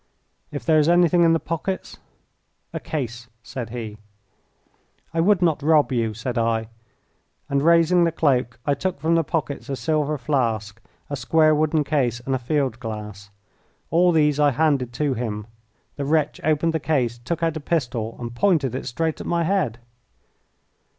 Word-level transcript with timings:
"If 0.49 0.65
there 0.65 0.79
is 0.79 0.89
anything 0.89 1.21
in 1.21 1.33
the 1.33 1.39
pockets" 1.39 1.99
"A 2.73 2.79
case," 2.79 3.27
said 3.43 3.69
he. 3.69 3.99
"I 5.13 5.19
would 5.21 5.43
not 5.43 5.61
rob 5.61 5.91
you," 5.91 6.15
said 6.15 6.39
I; 6.39 6.69
and 7.47 7.61
raising 7.61 8.03
the 8.03 8.11
cloak 8.11 8.59
I 8.65 8.73
took 8.73 8.99
from 8.99 9.13
the 9.13 9.23
pockets 9.23 9.69
a 9.69 9.75
silver 9.75 10.17
flask, 10.17 10.81
a 11.11 11.15
square 11.15 11.53
wooden 11.53 11.83
case 11.83 12.19
and 12.19 12.33
a 12.33 12.39
field 12.39 12.79
glass. 12.79 13.29
All 13.91 14.11
these 14.11 14.39
I 14.39 14.49
handed 14.49 14.91
to 14.93 15.13
him. 15.13 15.45
The 15.97 16.05
wretch 16.05 16.41
opened 16.43 16.73
the 16.73 16.79
case, 16.79 17.19
took 17.19 17.43
out 17.43 17.55
a 17.55 17.59
pistol, 17.59 18.17
and 18.19 18.33
pointed 18.33 18.73
it 18.73 18.87
straight 18.87 19.21
at 19.21 19.27
my 19.27 19.43
head. 19.43 19.77